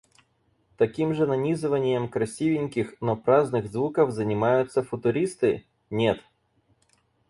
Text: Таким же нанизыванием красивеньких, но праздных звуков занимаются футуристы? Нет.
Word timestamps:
Таким 0.77 1.13
же 1.13 1.27
нанизыванием 1.27 2.09
красивеньких, 2.09 2.95
но 3.01 3.15
праздных 3.15 3.67
звуков 3.71 4.09
занимаются 4.11 4.81
футуристы? 4.81 5.63
Нет. 5.91 6.23